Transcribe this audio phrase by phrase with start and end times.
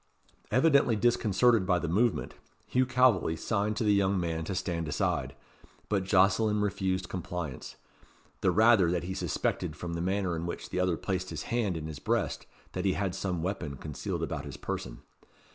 [0.49, 2.33] Evidently disconcerted by the movement,
[2.65, 5.35] Hugh Calveley signed to the young man to stand aside,
[5.89, 7.75] but Jocelyn refused compliance;
[8.39, 11.77] the rather that he suspected from the manner in which the other placed his hand
[11.77, 15.03] in his breast that he had some weapon concealed about his person.